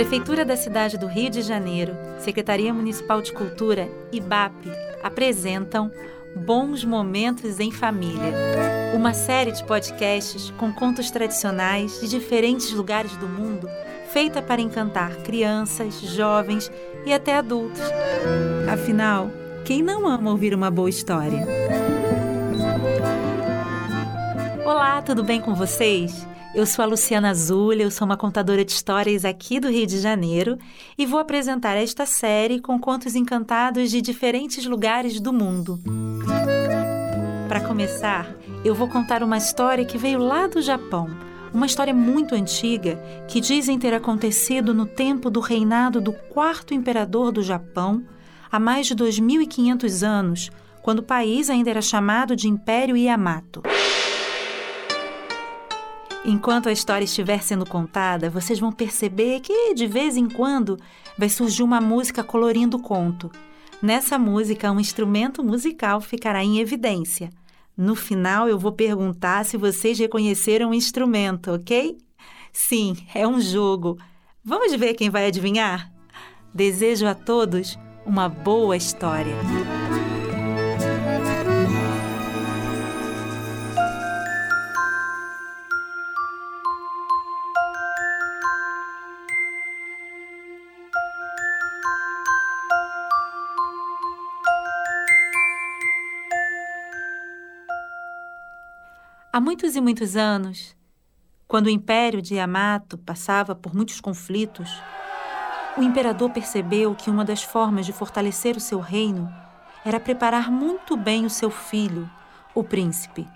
[0.00, 4.54] Prefeitura da cidade do Rio de Janeiro, Secretaria Municipal de Cultura e BAP
[5.02, 5.92] apresentam
[6.34, 8.32] Bons Momentos em Família,
[8.94, 13.68] uma série de podcasts com contos tradicionais de diferentes lugares do mundo,
[14.10, 16.72] feita para encantar crianças, jovens
[17.04, 17.82] e até adultos.
[18.72, 19.30] Afinal,
[19.66, 21.46] quem não ama ouvir uma boa história?
[24.64, 26.26] Olá, tudo bem com vocês?
[26.52, 30.00] Eu sou a Luciana Azul, eu sou uma contadora de histórias aqui do Rio de
[30.00, 30.58] Janeiro
[30.98, 35.78] e vou apresentar esta série com contos encantados de diferentes lugares do mundo.
[37.46, 41.08] Para começar, eu vou contar uma história que veio lá do Japão,
[41.54, 47.30] uma história muito antiga que dizem ter acontecido no tempo do reinado do quarto imperador
[47.30, 48.02] do Japão,
[48.50, 50.50] há mais de 2.500 anos,
[50.82, 53.62] quando o país ainda era chamado de Império Yamato.
[56.30, 60.78] Enquanto a história estiver sendo contada, vocês vão perceber que, de vez em quando,
[61.18, 63.32] vai surgir uma música colorindo o conto.
[63.82, 67.30] Nessa música, um instrumento musical ficará em evidência.
[67.76, 71.98] No final, eu vou perguntar se vocês reconheceram o instrumento, ok?
[72.52, 73.98] Sim, é um jogo.
[74.44, 75.92] Vamos ver quem vai adivinhar?
[76.54, 77.76] Desejo a todos
[78.06, 79.34] uma boa história.
[99.40, 100.76] Há muitos e muitos anos,
[101.48, 104.68] quando o império de Yamato passava por muitos conflitos,
[105.78, 109.32] o imperador percebeu que uma das formas de fortalecer o seu reino
[109.82, 112.06] era preparar muito bem o seu filho,
[112.54, 113.26] o príncipe.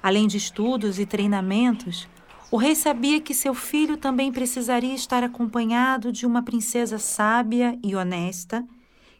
[0.00, 2.08] Além de estudos e treinamentos,
[2.48, 7.96] o rei sabia que seu filho também precisaria estar acompanhado de uma princesa sábia e
[7.96, 8.64] honesta,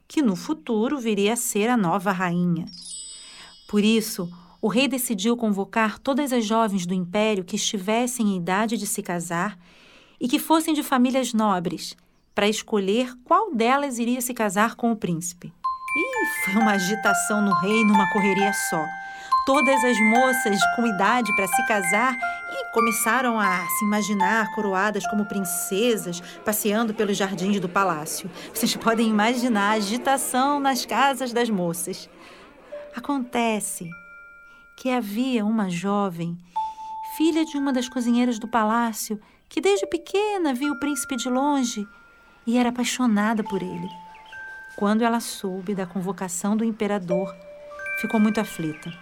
[0.07, 2.67] que no futuro viria a ser a nova rainha.
[3.67, 4.31] Por isso,
[4.65, 9.03] o rei decidiu convocar todas as jovens do império que estivessem em idade de se
[9.03, 9.59] casar
[10.19, 11.95] e que fossem de famílias nobres,
[12.35, 15.53] para escolher qual delas iria se casar com o príncipe.
[15.99, 18.83] E foi uma agitação no reino, uma correria só.
[19.45, 22.17] Todas as moças com idade para se casar
[22.51, 28.31] e começaram a se imaginar coroadas como princesas, passeando pelos jardins do palácio.
[28.55, 32.09] Vocês podem imaginar a agitação nas casas das moças.
[32.97, 33.91] Acontece
[34.77, 36.37] que havia uma jovem,
[37.17, 41.87] filha de uma das cozinheiras do palácio, que desde pequena viu o príncipe de longe
[42.47, 43.89] e era apaixonada por ele.
[44.77, 47.35] Quando ela soube da convocação do imperador,
[48.01, 48.93] ficou muito aflita.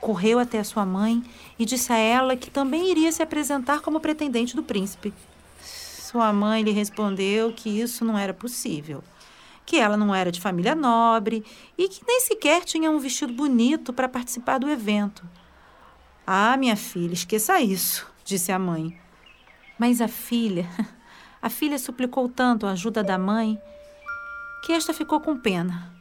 [0.00, 1.22] Correu até a sua mãe
[1.58, 5.14] e disse a ela que também iria se apresentar como pretendente do príncipe.
[5.62, 9.02] Sua mãe lhe respondeu que isso não era possível
[9.68, 11.44] que ela não era de família nobre
[11.76, 15.28] e que nem sequer tinha um vestido bonito para participar do evento.
[16.26, 18.98] Ah, minha filha, esqueça isso, disse a mãe.
[19.78, 20.66] Mas a filha,
[21.42, 23.60] a filha suplicou tanto a ajuda da mãe
[24.64, 25.94] que esta ficou com pena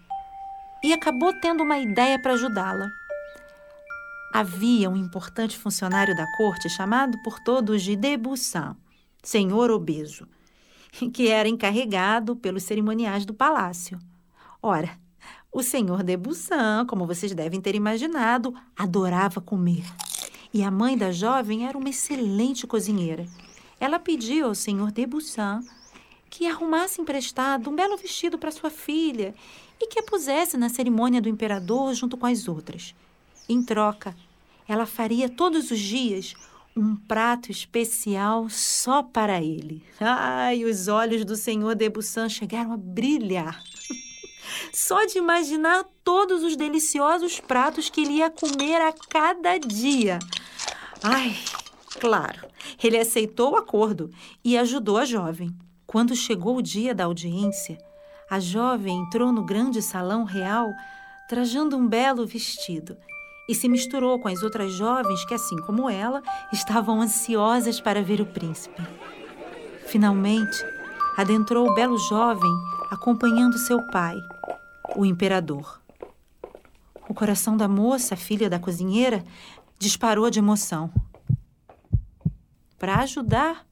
[0.81, 2.87] e acabou tendo uma ideia para ajudá-la.
[4.33, 8.77] Havia um importante funcionário da corte chamado por todos de Debussan,
[9.21, 10.25] senhor obeso
[11.13, 13.99] que era encarregado pelos cerimoniais do palácio.
[14.61, 14.97] Ora,
[15.51, 19.85] o senhor de Bussan, como vocês devem ter imaginado, adorava comer.
[20.53, 23.25] E a mãe da jovem era uma excelente cozinheira.
[23.79, 25.61] Ela pediu ao senhor de Bussan
[26.29, 29.33] que arrumasse emprestado um belo vestido para sua filha
[29.79, 32.93] e que a pusesse na cerimônia do imperador junto com as outras.
[33.47, 34.15] Em troca,
[34.67, 36.35] ela faria todos os dias
[36.77, 39.83] um prato especial só para ele.
[39.99, 43.63] Ai, os olhos do senhor Debussan chegaram a brilhar.
[44.71, 50.19] Só de imaginar todos os deliciosos pratos que ele ia comer a cada dia.
[51.01, 51.35] Ai,
[51.99, 52.47] claro,
[52.81, 54.11] ele aceitou o acordo
[54.43, 55.55] e ajudou a jovem.
[55.85, 57.77] Quando chegou o dia da audiência,
[58.29, 60.69] a jovem entrou no grande salão real
[61.27, 62.97] trajando um belo vestido
[63.47, 66.21] e se misturou com as outras jovens que, assim como ela,
[66.51, 68.81] estavam ansiosas para ver o príncipe.
[69.87, 70.57] Finalmente,
[71.15, 72.51] adentrou o belo jovem
[72.91, 74.17] acompanhando seu pai,
[74.95, 75.81] o imperador.
[77.07, 79.23] O coração da moça, filha da cozinheira,
[79.79, 80.91] disparou de emoção.
[82.77, 83.65] Para ajudar,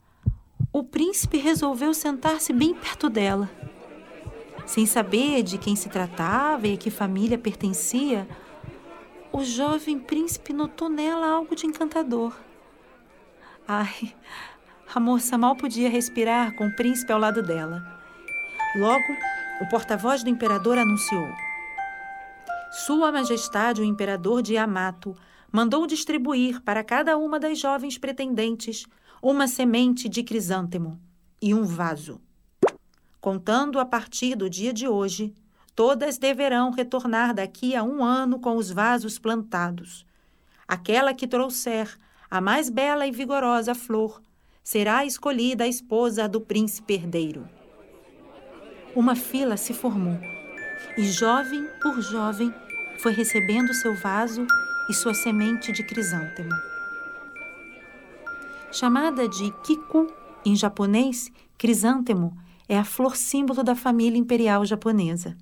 [0.71, 3.49] o príncipe resolveu sentar-se bem perto dela.
[4.65, 8.27] Sem saber de quem se tratava e a que família pertencia,
[9.35, 12.33] o jovem príncipe notou nela algo de encantador.
[13.67, 14.15] Ai,
[14.93, 17.83] A moça mal podia respirar com o príncipe ao lado dela.
[18.77, 19.17] Logo,
[19.59, 21.27] o porta-voz do imperador anunciou:
[22.85, 25.13] Sua Majestade, o imperador de Yamato,
[25.51, 28.85] mandou distribuir para cada uma das jovens pretendentes
[29.21, 30.97] uma semente de crisântemo
[31.41, 32.21] e um vaso.
[33.19, 35.33] Contando a partir do dia de hoje,
[35.75, 40.05] todas deverão retornar daqui a um ano com os vasos plantados.
[40.67, 41.97] Aquela que trouxer
[42.31, 44.21] a mais bela e vigorosa flor
[44.63, 47.47] será escolhida a esposa do príncipe herdeiro.
[48.95, 50.17] Uma fila se formou
[50.97, 52.53] e, jovem por jovem,
[52.99, 54.47] foi recebendo seu vaso
[54.89, 56.51] e sua semente de crisântemo.
[58.71, 60.07] Chamada de Kiku
[60.45, 62.37] em japonês, crisântemo
[62.69, 65.35] é a flor símbolo da família imperial japonesa.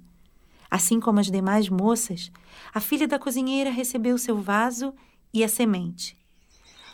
[0.74, 2.31] Assim como as demais moças,
[2.74, 4.92] a filha da cozinheira recebeu seu vaso
[5.31, 6.18] e a semente.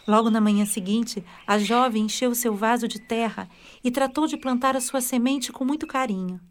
[0.06, 3.48] Logo na manhã seguinte, a jovem encheu seu vaso de terra
[3.81, 6.42] e tratou de plantar a sua semente com muito carinho.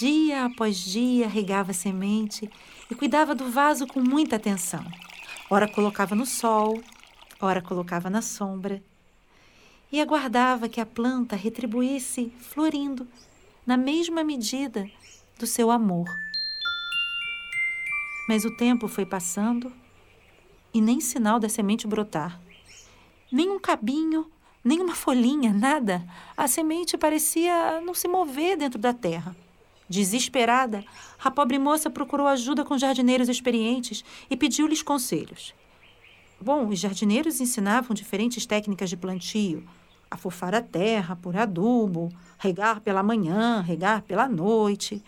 [0.00, 2.50] Dia após dia regava a semente
[2.90, 4.84] e cuidava do vaso com muita atenção.
[5.50, 6.82] Ora colocava no sol,
[7.38, 8.82] ora colocava na sombra
[9.92, 13.06] e aguardava que a planta retribuísse florindo
[13.66, 14.88] na mesma medida
[15.38, 16.08] do seu amor.
[18.26, 19.70] Mas o tempo foi passando
[20.72, 22.40] e nem sinal da semente brotar.
[23.30, 24.30] Nem um cabinho,
[24.64, 26.02] nem uma folhinha, nada.
[26.34, 29.36] A semente parecia não se mover dentro da terra.
[29.88, 30.82] Desesperada,
[31.22, 35.54] a pobre moça procurou ajuda com jardineiros experientes e pediu-lhes conselhos.
[36.40, 39.66] Bom, os jardineiros ensinavam diferentes técnicas de plantio,
[40.10, 45.02] afofar a terra por adubo, regar pela manhã, regar pela noite.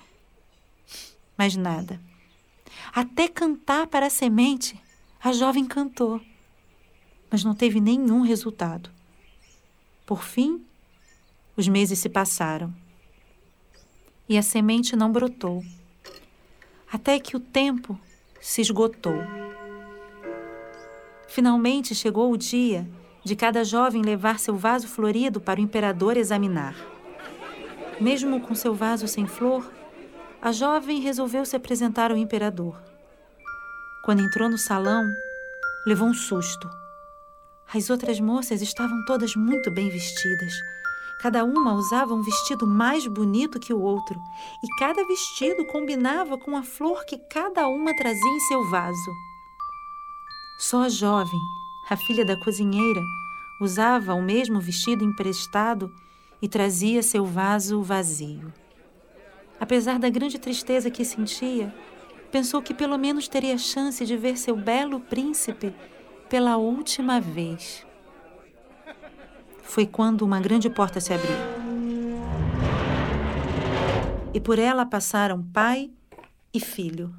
[1.36, 2.00] Mas nada.
[2.94, 4.78] Até cantar para a semente,
[5.22, 6.20] a jovem cantou,
[7.30, 8.90] mas não teve nenhum resultado.
[10.04, 10.64] Por fim,
[11.56, 12.72] os meses se passaram
[14.28, 15.64] e a semente não brotou,
[16.92, 17.98] até que o tempo
[18.40, 19.18] se esgotou.
[21.28, 22.86] Finalmente chegou o dia
[23.24, 26.74] de cada jovem levar seu vaso florido para o imperador examinar.
[28.00, 29.70] Mesmo com seu vaso sem flor,
[30.40, 32.80] a jovem resolveu se apresentar ao imperador.
[34.04, 35.04] Quando entrou no salão,
[35.86, 36.70] levou um susto.
[37.74, 40.52] As outras moças estavam todas muito bem vestidas.
[41.20, 44.20] Cada uma usava um vestido mais bonito que o outro,
[44.62, 49.12] e cada vestido combinava com a flor que cada uma trazia em seu vaso.
[50.58, 51.40] Só a jovem,
[51.88, 53.02] a filha da cozinheira,
[53.60, 55.90] usava o mesmo vestido emprestado
[56.40, 58.52] e trazia seu vaso vazio.
[59.58, 61.74] Apesar da grande tristeza que sentia,
[62.30, 65.74] pensou que pelo menos teria chance de ver seu belo príncipe
[66.28, 67.85] pela última vez.
[69.66, 71.36] Foi quando uma grande porta se abriu.
[74.32, 75.90] E por ela passaram pai
[76.52, 77.14] e filho.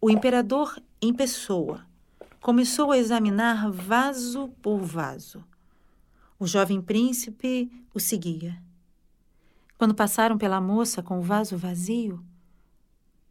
[0.00, 1.86] O imperador em pessoa
[2.40, 5.44] começou a examinar vaso por vaso.
[6.38, 8.60] O jovem príncipe o seguia.
[9.78, 12.24] Quando passaram pela moça com o vaso vazio,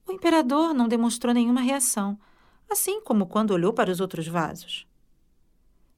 [0.07, 2.17] o imperador não demonstrou nenhuma reação,
[2.69, 4.87] assim como quando olhou para os outros vasos.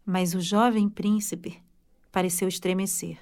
[0.05, 1.62] Mas o jovem príncipe
[2.13, 3.19] pareceu estremecer.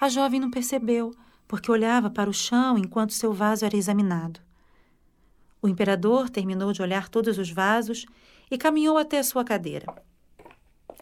[0.00, 1.14] A jovem não percebeu,
[1.46, 4.40] porque olhava para o chão enquanto seu vaso era examinado.
[5.62, 8.04] O imperador terminou de olhar todos os vasos
[8.50, 9.86] e caminhou até a sua cadeira.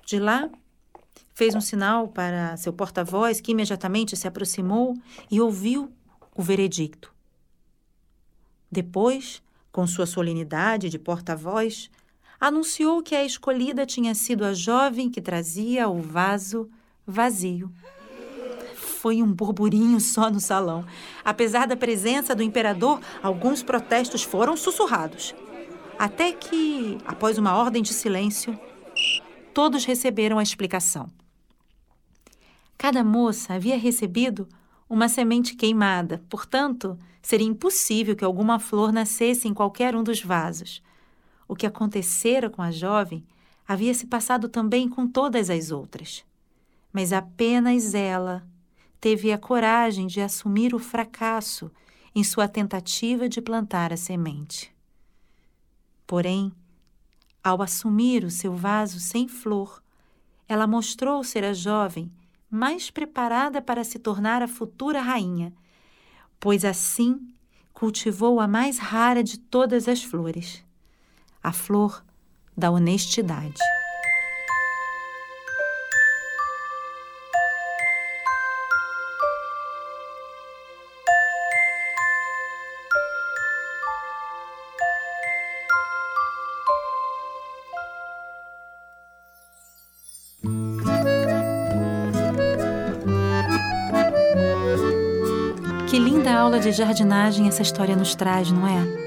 [0.07, 0.51] De lá,
[1.35, 4.95] fez um sinal para seu porta-voz, que imediatamente se aproximou
[5.31, 5.91] e ouviu
[6.37, 7.13] o veredicto.
[8.71, 11.91] Depois, com sua solenidade de porta-voz,
[12.43, 16.69] anunciou que a escolhida tinha sido a jovem que trazia o vaso
[17.07, 17.71] vazio
[18.75, 20.85] foi um burburinho só no salão.
[21.25, 25.35] Apesar da presença do imperador, alguns protestos foram sussurrados.
[25.99, 28.57] Até que, após uma ordem de silêncio,
[29.53, 31.09] todos receberam a explicação.
[32.79, 34.49] Cada moça havia recebido
[34.89, 40.81] uma semente queimada, portanto, seria impossível que alguma flor nascesse em qualquer um dos vasos.
[41.53, 43.27] O que acontecera com a jovem
[43.69, 46.25] havia se passado também com todas as outras.
[46.91, 48.43] Mas apenas ela
[48.99, 51.71] teve a coragem de assumir o fracasso
[52.15, 54.75] em sua tentativa de plantar a semente.
[56.07, 56.51] Porém,
[57.45, 59.83] ao assumir o seu vaso sem flor,
[60.49, 62.11] ela mostrou ser a jovem
[62.49, 65.53] mais preparada para se tornar a futura rainha,
[66.41, 67.21] pois assim
[67.75, 70.65] cultivou a mais rara de todas as flores,
[71.43, 72.05] a flor
[72.57, 73.59] da honestidade.
[95.89, 99.02] Que linda aula de jardinagem essa história nos traz, não é?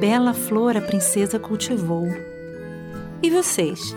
[0.00, 2.08] Bela flor a princesa cultivou.
[3.22, 3.94] E vocês?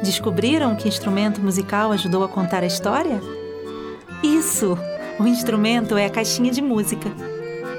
[0.00, 3.20] Descobriram que instrumento musical ajudou a contar a história?
[4.22, 4.78] Isso!
[5.18, 7.10] O instrumento é a caixinha de música.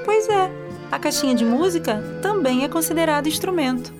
[0.04, 0.50] Pois é,
[0.92, 3.90] a caixinha de música também é considerado instrumento.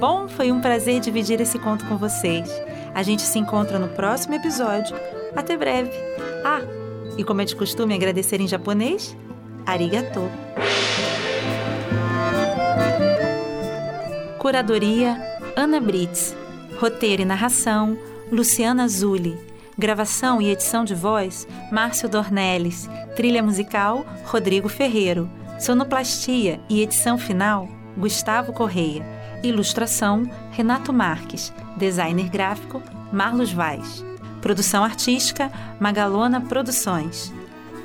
[0.00, 2.50] Bom, foi um prazer dividir esse conto com vocês.
[2.92, 4.96] A gente se encontra no próximo episódio.
[5.36, 5.92] Até breve.
[6.44, 6.60] Ah,
[7.16, 9.16] e como é de costume agradecer em japonês,
[9.64, 10.28] arigato.
[14.48, 15.20] Curadoria
[15.54, 16.34] Ana Brits.
[16.80, 17.98] Roteiro e narração
[18.32, 19.38] Luciana Zulli.
[19.76, 22.88] Gravação e edição de voz Márcio Dornelles.
[23.14, 25.28] Trilha musical Rodrigo Ferreiro.
[25.60, 29.04] Sonoplastia e edição final Gustavo Correia.
[29.42, 31.52] Ilustração Renato Marques.
[31.76, 34.02] Designer gráfico Marlos Vaz.
[34.40, 37.34] Produção artística Magalona Produções.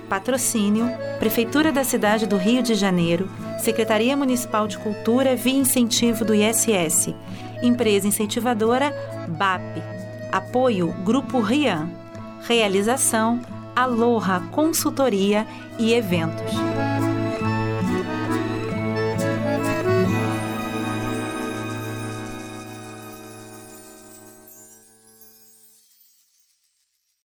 [0.09, 0.87] Patrocínio
[1.19, 3.29] Prefeitura da Cidade do Rio de Janeiro,
[3.59, 7.13] Secretaria Municipal de Cultura via incentivo do ISS.
[7.61, 8.93] Empresa incentivadora
[9.27, 9.81] BAP.
[10.31, 11.89] Apoio Grupo Rian.
[12.41, 13.41] Realização
[13.75, 15.47] Aloha Consultoria
[15.79, 16.62] e Eventos.